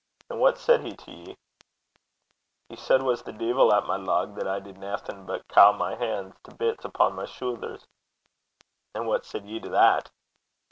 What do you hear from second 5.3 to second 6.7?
caw my han's to